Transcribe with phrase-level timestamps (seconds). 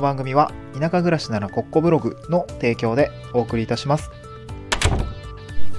[0.00, 4.10] の番組は田舎暮らしならコッコブログの提供でお送りいたします。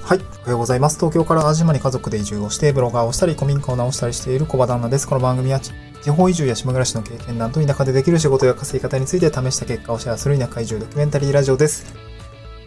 [0.04, 0.20] はい。
[0.20, 0.98] おはようございます。
[0.98, 5.08] 東京から淡路島に家族で移住をして、ブロガーをしたり、古民家を直したりしている小場旦那です。
[5.08, 11.94] この番組は地方移住や島暮らしの経験談と田舎でできる仕事や稼ぎ方について試した結果をシェアする田舎移住ドキュメンタリーラジオです。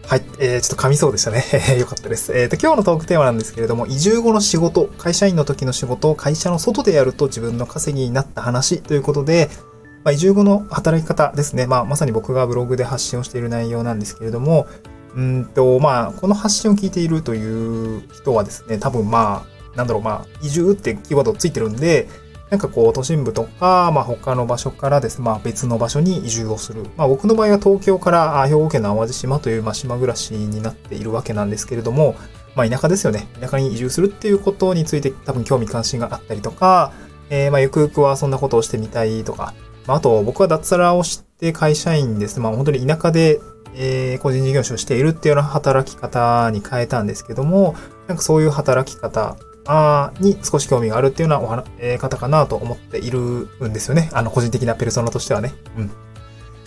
[0.07, 0.23] はい。
[0.39, 1.43] えー、ちょっと噛みそうでしたね。
[1.79, 2.31] よかったです。
[2.33, 9.49] えーと、今日のトークテーマなんですけれども、移住後の仕事、会社員の時の仕事を会社の外でやると自分の稼ぎになった話ということで、
[10.05, 11.65] まあ、移住後の働き方ですね。
[11.65, 14.67] まあ、まさに僕がブログで発信をしている内容なんですけれども、
[15.15, 22.07] うんと、まあ、この発信を聞いているという人はですね、多分まあ、なんだろう、まあ、移住ってキーワードついてるんで、
[22.51, 26.83] なんかこう、都心部とか、まあ他の場所からですね、まあ別の場所に移住をする。
[26.95, 32.15] まあ僕の場合は東京から兵庫県の淡路島という、まあ、島暮らしになっているわけなんですけれども、
[32.55, 33.27] まあ田舎ですよね。
[33.41, 36.93] 田舎に移住するっていうことについて多分興味関心があったりとか、
[37.31, 39.55] えー、まあゆくゆくはそんなことをしてみたいとか、
[39.87, 42.43] まああと僕は脱サラをして会社員ですね。
[42.43, 43.39] まあ本当に田舎で
[43.77, 47.75] えー、個人事業主をしているっていうような働き方に変えたんですけども、
[48.07, 49.35] なんかそういう働き方
[50.19, 54.09] に少し興味があるっていうようなお話、えー、方かなと思っているんですよね。
[54.13, 55.53] あの、個人的なペルソナとしてはね。
[55.77, 55.91] うん。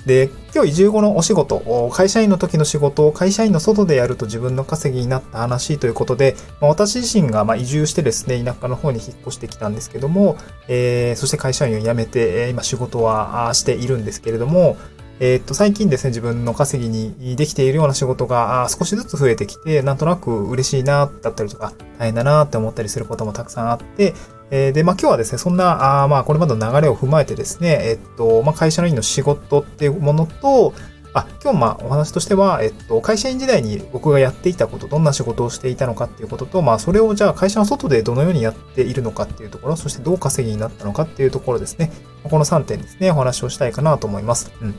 [0.08, 14.78] で、今日移住後のお仕事、会社員の時の仕事を会社員の外でやると自分の稼ぎになった話ということで、まあ、私自身がま移住してですね、田舎の方に引っ越してきたんですけども、えー、そして会社員を辞めて、今仕事はしているんですけれども、
[15.20, 24.14] えっと、最近ですね、自分の稼ぎにできているような仕事が少しずつ増えてきて、なんとなく嬉しいな、だったりとか、大変だなって思ったりすることもたくさんあって、
[24.50, 30.72] えー、で、まあ今日はですね、そんな、あまあこれまでの流れを踏まえてですね、えっと、まあ会社の員の仕事っていうものと、
[31.14, 41.92] あ、今日まあお話としては、えっと、会社員時代に僕がやっていたこと、どんな仕事をしていたのかっていうことと、まあそれをじゃあ会社の外でどのようにやっているのかっていうところ、そしてどう稼ぎになったのかっていうところですね。
[42.22, 44.52] この3点ですね、お話をしたいかなと思います。
[44.60, 44.74] うん。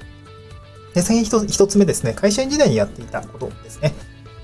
[0.94, 3.94] で、先に一つ目ですね、会社員時代にやっていたことですね。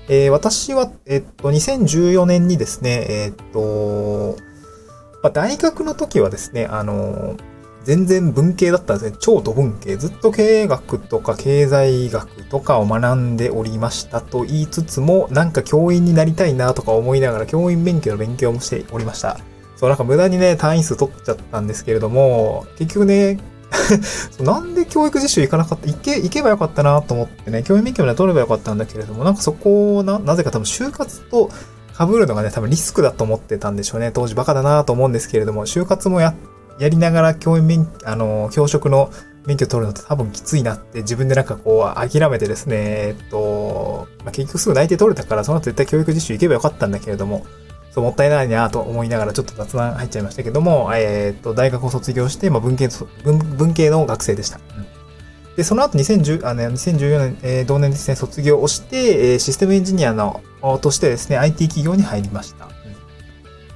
[0.08, 4.36] えー、私は、えっと、2014年にですね、えっと、
[5.26, 7.36] まあ、大学の時はですね、あの、
[7.82, 9.16] 全然文系だったんですね。
[9.18, 9.96] 超土文系。
[9.96, 19.40] ずっと経営学とか経済学とかを学んでおりましたと言いつつも、なんか教員になりたいなとか思いながら教員免許の勉強もしておりました。
[19.74, 23.40] そう、なんか無駄にね、単位数取っちゃったんですけれども、結局ね、
[24.40, 31.50] なんで教育実習行かなかった行け、行けばよかったなと思ってね、教員免許まで取ればよかったんだけれども、なんかそこをな、なぜか多分就活と
[31.98, 34.10] 被るのがね、多分リスクだと思ってたんでしょうね。
[34.12, 36.34] 当時バカだなと思うんですけれども、就活もや、
[36.78, 39.10] やりながら教員免、あの、教職の
[39.46, 47.46] 免許取るのって多分きついなって自分でなんかこう諦めてですね、えっと、まあ、結局すぐ内定取れたから、その後絶対教育実習行けばよかったんだけれども、
[47.92, 52.88] そう、もったいないなと思いながらちょっと雑談入っちゃいましたけども、えっ、と、大学を卒業して、まあ、文系
[53.24, 54.60] 文、文系の学生でした。
[55.56, 60.42] で、その後2010、あの、2014年、えー、同年ですね、卒業をして、え、システムエンジニアの、
[60.80, 62.66] としてですね、IT 企業に入りました。
[62.66, 62.70] うん、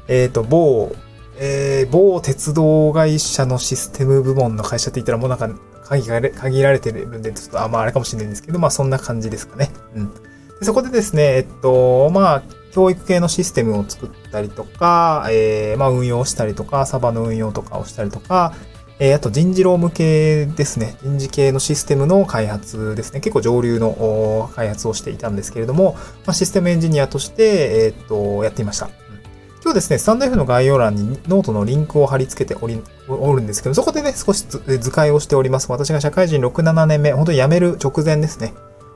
[0.09, 0.95] えっ、と、某、
[1.39, 5.49] えー、某鉄道会社のシステム部門の会社って言ったらもうなんか
[5.85, 9.71] 限られ限られてるんで、ちょっとあ、まああれかもしれないんですけど、まあそんな感じですかね。
[9.95, 10.15] うん。
[10.61, 12.43] でそこでですね、えっと、まあ、
[12.73, 18.55] 教育系のシステムを作ったりとか、えー、まあ運用したりとか、サーバの運用とかをしたりとか、
[19.03, 20.95] えー、あと人事労務系ですね。
[21.03, 23.21] 人事系のシステムの開発ですね。
[23.21, 25.95] 結構上流の開発をしていたんですけれども、
[26.27, 28.91] まあ、システムエンジニアとして、えー、っと、やっていました。
[29.63, 35.73] 今日ですね、 stand.fm の概要欄にノートのリンクを貼り付けており、おるんですけど、そこでね、少し図解をしております。
[35.73, 38.53] 私が社会人6、7年目、本当に辞める直前ですね。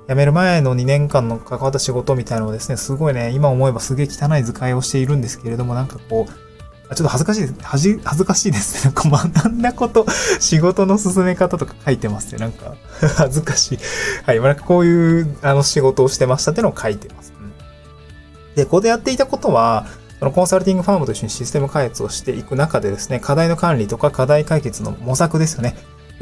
[0.06, 6.43] 辞める前の2年間の関わった仕事みたいなのをですね、すごいね、今思えばすげえ汚い図解をしているんですけれども、なんかこう、
[6.90, 7.54] ちょっと恥ずかしいです。
[7.62, 8.92] 恥ずかしいですね。
[8.94, 10.06] なんか学んだこと、
[10.38, 12.38] 仕事の進め方とか書いてますね。
[12.38, 12.76] なんか、
[13.16, 13.78] 恥ずかしい。
[14.24, 14.38] はい。
[14.38, 17.32] まあ、なんかこういう、あの、仕事をしてましたっていうのを書いてます。
[17.40, 17.52] うん、
[18.54, 19.86] で、ここでやっていたことは、
[20.18, 25.76] そのコンサルティングファームと一緒にシステム開発をしていく中でですね、課題の管理とか課題解決の模索ですよね。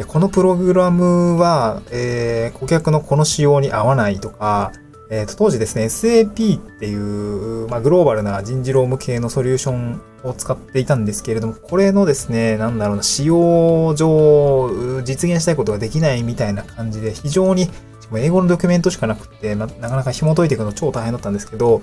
[0.06, 4.72] このプログラムは、えー、顧客のこの仕様に合わないとか、
[5.14, 17.68] えー、と当時ですね、SAP っていう、まあ、グローバルな人事労務系のソリューションを使っていたんですけれども、これのですね、なんだろうな、使用上実現したいことができないみたいな感じで、非常に、
[18.16, 21.82] 英語のドキュメントしかなくて、まあ、なかなか紐解いていくの超大変だったんですけど、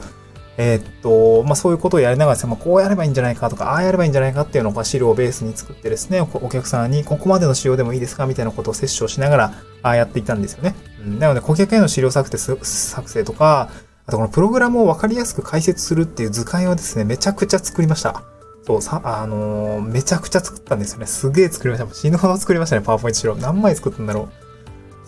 [0.62, 9.54] えー、っと、まあ、そういうことをやりながらですね、まあ、こうやればいいんじゃないかとか、ああやればいいんじゃないかっていうのを資料をベースに作ってですね、お客さんにここまでの仕様でもいいですかみたいなことを摂取しながら、
[9.84, 10.76] ああやっていたんですよね。
[11.02, 13.70] うん、なので、顧客への資料作成作成とか、
[14.06, 18.22] あとこのプログラムを分かりやすく解説するっていう図解をですね、めちゃくちゃ作りました。
[18.68, 21.06] そう、さ、あのー、めちゃくちゃ作ったんですよね。
[21.06, 21.94] すげえ作りました。
[21.96, 23.36] 死ぬほど作りましたね、パワーポイント資料。
[23.36, 24.49] 何枚作ったんだろう。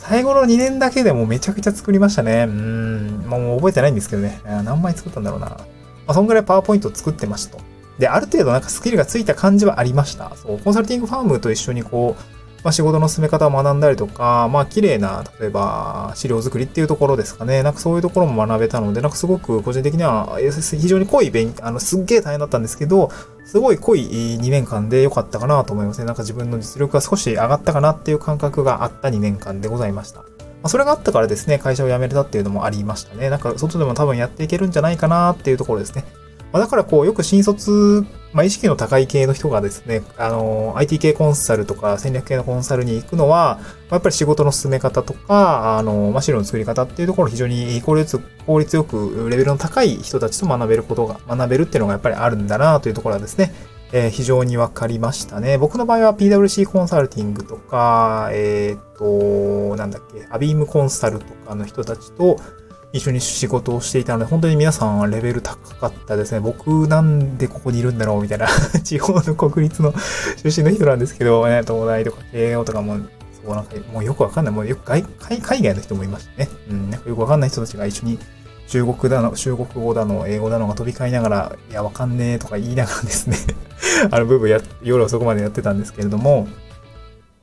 [0.02, 2.46] 最後の2年だけでもめちゃくちゃ作りましたね。
[2.48, 3.24] うん。
[3.28, 4.42] まあ、もう覚えてないんですけどね。
[4.46, 5.46] 何枚作ったんだろうな。
[5.46, 5.58] ま
[6.08, 7.64] あ、そんぐらいパワーポイント作ってましたと。
[8.00, 10.36] で、ある程度なんかスキルがついた感じはありました。
[10.36, 17.64] そう、コンサルティングファームと一緒にこう、まあ、仕事の進め方を学んだりとか、まあ、綺麗な、例えば、資料作りっていうところですかね。
[17.64, 23.12] なんかそういうところも学べたので、なんかすごく個人的には、非常に濃い勉、あの、すっげえ大変だったんですけど、
[23.46, 26.06] すごい濃い2年間で良かったかなと思いますね。
[26.06, 30.22] なんか自分の実力が少し上がったかなっていう感覚があった2年間でございました。
[30.22, 30.26] ま
[30.68, 33.30] あ、それがあったからですね、会社を辞めれたっていうのもありましたね。
[33.30, 36.06] なんか外でも多分やっていけるんじゃないかなっていうところですね。
[36.52, 43.60] まあ、だからこう、よく新卒、まあ、意識の高い系の人がですね、あの、IT 系コンサルとか戦略系のコンサルに行くのは
[43.90, 53.54] ま、やっぱり仕事の進め方とか、あの、まあ、資料の作り方っていうところ非常に効率、効率よくレベルの高い人たちと学べることが、学べるっていうのがやっぱりあるんだなというところはですね、
[53.94, 55.58] えー、非常に分かりましたね。
[55.58, 62.38] 僕の場合は PWC コンサルティングとか、えっ、と、なんだっけ、アビームコンサルとかの人たちと、
[62.94, 66.40] 一緒に仕事をしていたので、本当に皆さんレベル高かったですね。
[66.40, 68.48] 僕なんでここにいるんだろうみたいな
[68.84, 69.94] 地方の国立の
[70.44, 72.98] 出身の人なんですけど、ね、東大とか慶応とかも、
[73.44, 74.54] そうなんかもうよくわかんない。
[74.54, 76.50] もうよく海海外の人もいましたね。
[76.70, 78.20] うん、なんかよくわかんない人たちが一緒に
[78.72, 83.36] 中国だの、中国語だの、英語だのが飛び交いながら、いや、わかんねえとか言いながらですね
[84.10, 86.48] あの、部分や、夜遅くまでやってたんですけれども、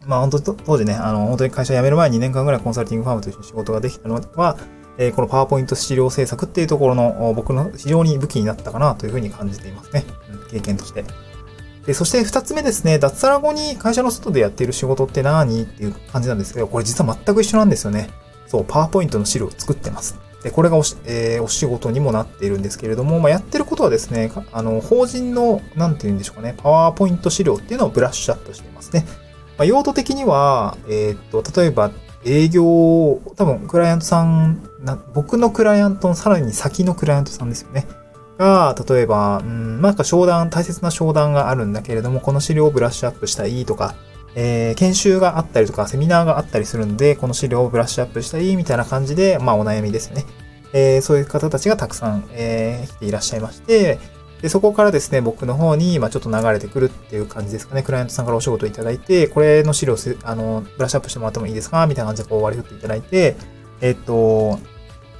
[0.06, 4.56] まあ本当当時ね、あの、本当に会社辞める前に2年間ぐらいコンサルティングファームと一緒に仕事ができたのは、
[4.98, 10.04] えこのパワーポイント資料制作っていうところの僕の非常に武器になったかなというふうに感じていますね。
[10.50, 11.04] 経験として。
[11.86, 18.10] で、そして二つ目ですね、脱サラ後に会社の外でやっている仕事って何っていう感じなんですけど、これ実は全く一緒なんですよね。
[18.46, 20.18] そう、パワーポイントの資料を作ってます。
[20.42, 29.04] で、これがおし、えー、お仕事にもなっているんですけれども、まあ、やってることはですね、あの、法人の、なんて言うんでしょうかね、パワーポイント資料っていうのをブラッシュアップしていますね。
[29.56, 31.90] まあ、用途的には、えー、っと、例えば、
[32.24, 32.64] 営業、
[33.36, 34.68] 多分クライアントさん、
[35.14, 37.86] 僕のクライアントのさらに先のクライアントさんですよね。
[38.38, 43.94] が、例えば、うん、なんか商談、大切な商談があるんだけれども、この資料をブラッシュアップしたいとか、
[44.34, 50.24] えー、研修があったりとか、セミナーがあったりするんで、この資料をブラッシュアップしたいみたいな感じで、まあお悩みですよね。
[50.72, 53.98] えー、そういう方たちがたくさん、えー、来ていらっしゃいまして、
[54.42, 57.82] で、そこからですね、僕の方に、まあちょっと流れてくるっていう感じですかね。
[57.82, 61.86] クライアントさんからお仕事いただいて、これの資料あの、ブラッシュアップしてもらってもいいですか？
[61.86, 63.36] みたいな感じでこう割り振っていただいて、
[63.80, 64.58] えっと、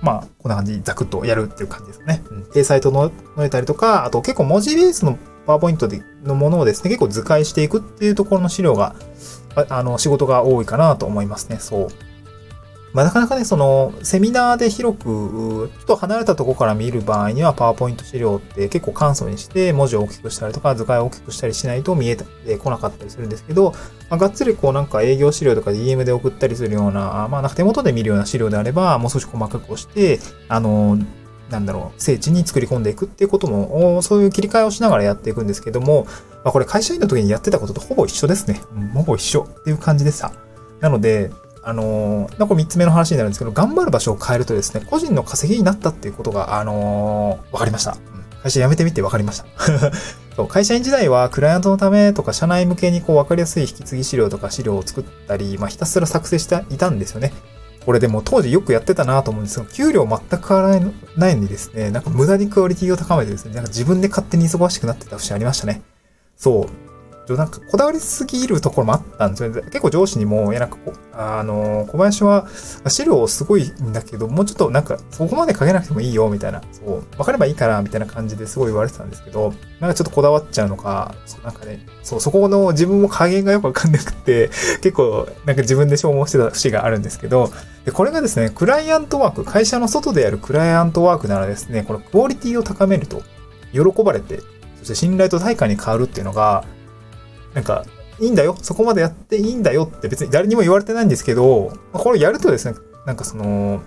[0.00, 2.22] まあ、こんな感じにザクッとやるっていう感じですかね。
[2.30, 2.42] うん。
[2.44, 8.94] 掲載整えたりとか、あと結構文字ベースのパワーポイントでのものをですね、結構図解していくっていうところの資料が、
[9.68, 11.56] あの、仕事が多いかなと思いますね。
[11.58, 11.88] そう。
[12.98, 22.24] まあ、なかなかね、その、セミナーで広く、ちょっと離れたところから見る場合には、パワーポイント資料って結構簡素にして、文字を大きくしたりとか、図解を大きくしたりしないと見えて
[22.58, 23.70] こなかったりするんですけど、
[24.10, 30.18] まあ、がっつりこうなんか営業資料とか DM で送ったりするような、まあ、なんか手元で見るような資料であれば、もう少し細かく押して、
[30.48, 30.98] あの、
[31.50, 36.08] なんだろう、聖地に作り込んでいくっていうことも、そういう切り替えをしながらやっていくんですけども、
[36.42, 38.60] まあ、これ会社員の時にやってたこととほぼ一緒ですね。
[38.74, 40.32] うん、ほぼ一緒っていう感じでした。
[40.80, 41.30] なので、
[41.68, 47.98] あのー、これ3つ目の話になるんですけど、頑張る場所を変えるとですね、個人の稼ぎになったっていうことが、あのー、分かりました。
[48.42, 49.46] 会社辞めてみて分かりました。
[50.34, 57.34] そう会社員時代はクライアントのためとか社内向けにこう分かりやすい引き継ぎ資料とか資料を作ったり、まあ、ひたすら作成していたんですよね。
[57.84, 60.80] これでも当時よくやってたなと思うんですけど、給料全く変わら
[61.16, 65.82] ないのにですね、なんか無駄にクオリティを高めてですね、なんか自分で勝手に忙しくなってた節ありましたね。
[66.34, 66.87] そう。
[67.36, 69.62] なんかこだわりすぎるところもあったんですよね。
[69.62, 72.48] 結構上司にも、いやなんかこう、あの、小林は
[72.88, 76.62] 資料すごいんだけど、もうちょっとなんかそこまで書けなくてもいいよ、みたいな。
[76.72, 87.50] そう、わかればいいから、みたいな感じですごい言われてたんですけど、なんかちょっとこだわっちゃうのか、なんかね、そう、そこの自分も加減がよくわかんなくて、 結構なんか自分で消耗してた節があるんですけど、
[87.84, 93.22] で、これがですね、クライアントワーク、会社の外でやるクライアントワークならですね、このクオリティを高めると、
[93.72, 94.40] 喜ばれて、
[94.78, 96.64] そして信頼と対価に変わるっていうのが、
[97.58, 97.84] なんか、
[98.20, 98.56] いいんだよ。
[98.62, 103.82] そこまでやっていいんだよって別に誰にも言われてないんですけど、これやるとですね、なんかその、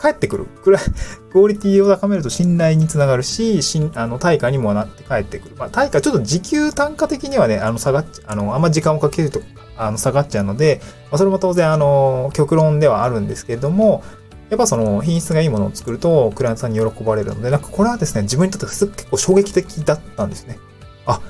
[0.00, 0.44] 帰ってくる。
[0.44, 0.82] くらい、
[1.32, 5.56] クオリティを高めると信頼につながるし、しんあの、対価にもなって帰ってくる。
[5.58, 9.40] まあ、対価、ちょっと時給単価的にはね、あの、下がっあの、あんま時間をかけると、
[9.76, 14.04] あの、下がっちゃうので、まあ、それも当然、あの、極論ではあるんですけれども、
[14.50, 20.58] やっぱその品質がいいものを作ると、クライアントさんに喜ばれるので、なんかこれはですね、自分にとって結構衝撃的だったんですね。
[21.06, 21.20] あ、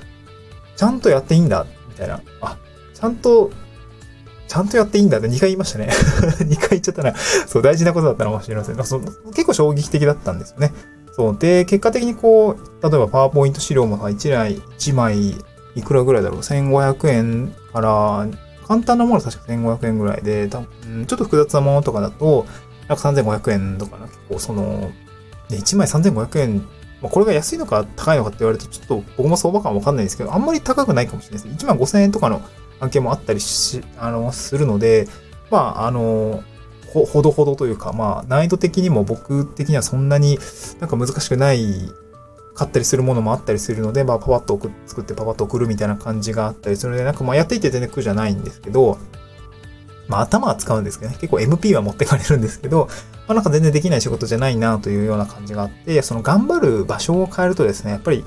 [0.76, 2.20] ちゃんとやっていいんだ、みたいな。
[2.40, 2.56] あ、
[2.94, 3.50] ちゃんと、
[4.48, 5.88] ちゃんとやっていいんだって2回言いましたね。
[6.40, 7.14] 2回言っちゃったな。
[7.46, 8.84] そう、大事なことだったのかもしれません。
[8.84, 10.72] そ結構衝撃的だったんですよね。
[11.12, 11.36] そう。
[11.38, 15.36] で、結果的にこう、例えばパワーポイント資料も1枚、1枚、
[15.74, 18.26] いくらぐらいだろう ?1500 円から
[18.66, 22.46] 簡単なもの確か1500円ぐらいで、多分ちょっと複雑なものとかだと、
[22.88, 24.90] なんか3500円とかな、結構その、
[25.50, 26.66] ね、1枚3500円、
[27.02, 31.64] まあ、これが安いのか高いのかって言われると、ちょっと僕も相場感わかんないですけど、あんまり高くないかもしれないです。
[31.64, 32.42] 1万5000円とかの
[32.80, 35.08] 案件もあったりし、あの、するので、
[35.50, 36.42] まあ、あの、
[36.88, 40.38] ほ、ほどほどというか、まあ、難易度的にも僕的にはそんなに
[40.80, 41.90] なんか難しくない
[42.54, 48.98] 買ったりするものもあったりするので、まあ、パパッと作ってパパッと送るみたいな感じがあったりするので、なんかまあやっていて全然苦じゃないんですけど、
[50.08, 52.88] まあ頭は使うんですけどね、結構 MP は持ってかれるんですけど、
[53.26, 58.24] まあなんか全然できない仕事じゃないなというような感じがあって、その頑張る場所を変えるとですね、やっぱり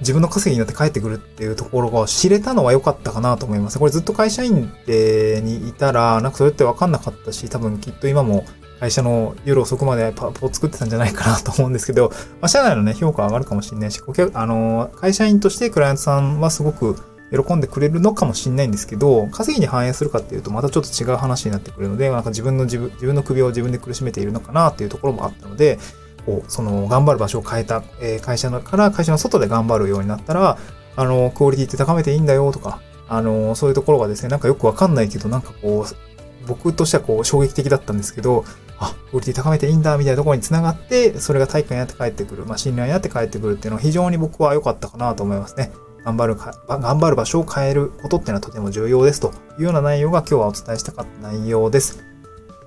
[0.00, 3.78] 自分の稼ぎになって帰ってくるっていうところが知れたのは良かったかなと思います。
[3.78, 8.44] これずっと会社員でにいたら、なんかそれって分かんなかったし、多分きっと今も
[8.80, 12.08] 会社の夜遅くまでパワポを作ってたんじゃないかなと思うんですけど、
[12.40, 16.96] まあ、社内のね、評価上がるかもしれないし、顧客、あの、会社員としてクライアントさんはすごく
[17.30, 25.78] 喜んでくれるのかもしれないんですけど、稼ぎに反映するかっていうと、またちょっと違う話になってくるので、なんか自分の自分、自分の首を自分で苦しめているのかなっていうところもあったので、
[26.26, 30.58] こう、その、頑張る場所を変えた、えー、会社から会社の外で頑張るようになったら、
[30.96, 38.44] あの、クオリティって高めていいんだよとか、あの、そういうところがですね、なんかよくわかんないけど、なんかこう、僕としてはこう衝撃的だったんですけど、
[38.78, 45.70] あ、クオリティ高めていいんだ、みたいなところに繋がって、それが体育になって帰ってくる、まあ、信頼になって帰ってくるっていうのは非常に僕は良かったかなと思いますね。
[46.04, 52.04] 頑張るか、頑張る場所を変えることっていうのはとても重要ですというような内容が今日はお伝えしたかった内容です。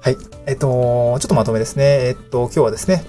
[0.02, 0.18] はい。
[0.46, 2.08] えっと、ちょっとまとめですね。
[2.08, 3.06] えっと、今日はですね、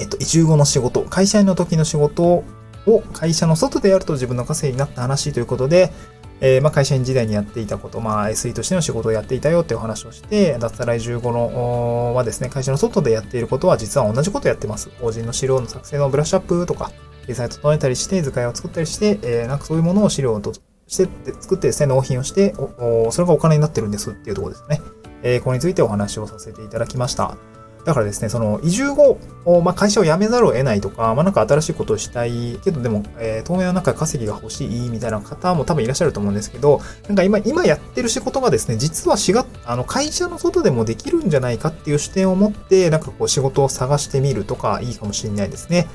[0.00, 2.44] えっと、移住後の仕事、会社員の時の仕事
[2.86, 5.92] を会社の外でやると自分の稼ぎになった話ということで、
[6.40, 14.90] えー、まあ、会社員時代にやっていたこと、まあ、SE としての仕事をやっていたよっていうお話をして、脱サラ移住後のはですね、会社の外でやっていることは実は同じことをやってます。
[15.00, 16.90] 法人の資料の作成のブラッシュアップとか、
[17.26, 21.08] 掲載整えたりして、図解を作ったりして、えー、なんかそういうものを資料として
[21.40, 24.80] 作ってですね、納品をしてお、それがお金になってるんですっていうところですね。
[25.22, 27.36] えー、これについてお話をさせていただきました。
[27.84, 29.18] だからですね、その移住後、
[29.62, 45.86] まあ、会社を辞めざるを得ないとか、まあ、なんか新しいことをしたいけど、でも、えー、当面はなんか稼ぎが欲しいみたいな方も多分いらっしゃると思うんですけど、なんか今、今やってる仕事がですね、実は4月、あの、会社の外でもできるんじゃないかっていう視点を持って、なんかこう仕事を探してみるとかいいかもしれないですね。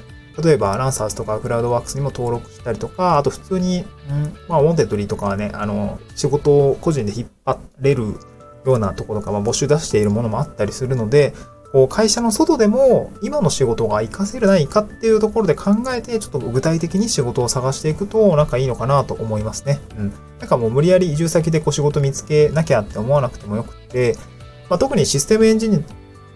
[0.43, 8.03] 例えば、ランサーズとかクラウドワークスにも登録したりとか、あと普通に、うん、まあ、ウォンテッドリーとかはね、あの、仕事を個人で引っ張れる
[8.65, 11.34] ようなところとか、まあ、募集出しているものもあったりするので、
[11.72, 19.79] こう会社の外でも今の仕事が活かせるないかっていうところで考えて、ちょっと具体的に仕事を探していくと、なんかいいのかなと思いますね。
[19.98, 20.13] うん。
[20.39, 24.15] なんかもう無理やり移住先でこう仕事見つけなきゃって思わなくてもよくて、
[24.69, 25.79] まあ、特にシステムエンジニア、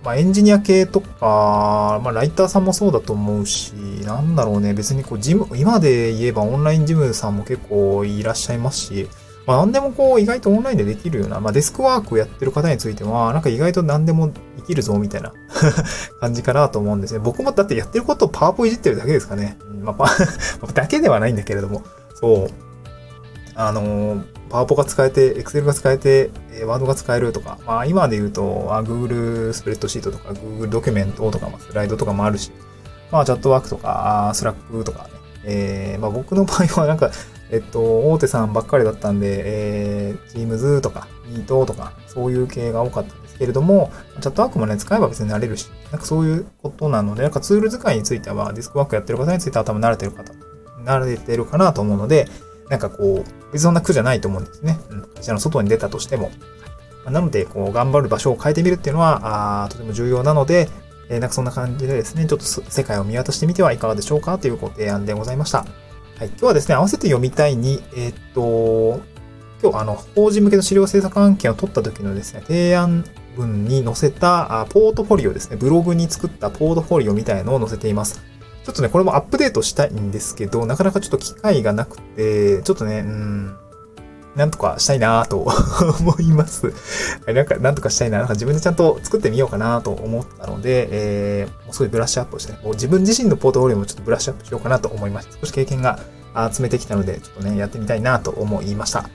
[0.04, 3.74] まあ、エンジニア系とか、まあ、ライターさんもそうだと思うし、
[4.06, 9.08] なんだろうね、別にこう、ジム、今で言えばオンラインジムさんも結構いらっしゃいますし、
[9.46, 15.34] まあ、何でもこう、意外とオンラインでできるような、まあ、デスクワークをやってる方については、なんか意外と何でもできるぞ、みたいな
[16.20, 17.20] 感じかなと思うんですね。
[17.20, 19.58] 僕もだってやってることをパワポいじってるだけですかね。
[19.82, 20.10] まあ、パ
[20.74, 21.84] だけではないんだけれども、
[22.20, 22.48] そう。
[23.56, 24.22] あのー、
[24.54, 26.30] パワポが使えて、エクセルが使えて、
[26.68, 32.52] ワードが使えるとか、まあ今で言うと、あ Google スプレッドシートとか Google ドキュメントとか、スライドとかもあるし、
[33.10, 35.10] まあチャットワークとか、スラックとかね、
[35.46, 37.10] えー、まあ僕の場合はなんか、
[37.50, 43.92] えっと、大手さんばっかりだったんで、えー、Teams とか Meet とか、そういう系が多かったんですけれども、
[44.22, 50.32] チャットワークもね、使えば別に慣れるし、なんかそういうことなので、なんかツール使いについては、ディスクワークやってる方については多分慣れてる方、
[50.86, 52.28] 慣れてるかなと思うので、
[52.70, 54.80] なんかこう、別にそんな苦じゃないと思うんですね。
[54.90, 55.02] うん。
[55.04, 56.32] 会社の外に出たとしても。
[57.06, 60.70] なので、こう、頑張る場所を変えてみるっていうのは、あとても重要なので、
[61.10, 65.60] えー、なんかそんな感じでですね、ちょっと世界を見渡してみてはいかがでしょうかというご提案でございました。
[65.60, 65.66] は
[66.26, 69.02] い、今日はですね、合わせて読みたいに、えー、っと、
[69.62, 73.06] 今日、あの、法人向けの資料制作案件を取った時のですね、提案
[73.36, 78.22] 文に載せたポートフォリオですね、ブログに作ったポートフォリオみたいのを載せています。
[78.64, 83.58] ちょっとね、これもアップデートしたいんですけど、なかなかちょっと機会がなくて、ちょっとね、うん、
[84.36, 85.40] なんとかしたいなぁと
[86.00, 86.74] 思います。
[87.28, 88.20] なんか、なんとかしたいな。
[88.20, 95.38] なんか自分でちゃんと作ってみようかなと思ったので、えー、もうすごいブラッシュアップをして、もう自分自身のポートフォリオもちょっとブラッシュアップしようかなと思いました。
[95.40, 96.00] 少し経験が
[96.52, 99.10] 集めてきたので、ちょっとね、やってみたいなと思いました。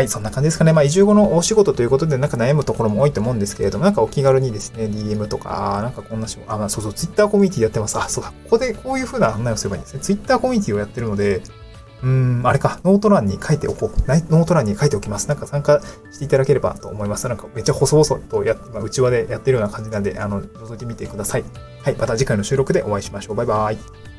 [0.00, 0.72] はい、そんな感じですかね。
[0.72, 7.98] まあ、移住後のお仕事ということで、なんか悩むところも多いと思うんですけれども、なんかお気軽にですね、DM とか、なんかこんな仕事、あ、まあ、そうそう、Twitter コミュニティやってます。
[7.98, 10.00] あ、そうだ、ここでこういう風な案内をすればいいんですね。
[10.00, 11.42] Twitter コミュニティをやってるので、
[12.02, 14.00] うん、あれか、概要欄に書いておこう。
[14.08, 15.28] 概要欄に書いておきます。
[15.28, 17.28] なんか参加していただければと思います。
[17.28, 21.44] なんかめっちゃ細々とやって、まあ、内輪でやってるような感じなんで、あの、覗いてみてください。
[21.82, 23.36] はい、また次回の収録でお会いしましょう。
[23.36, 24.09] バイバイ。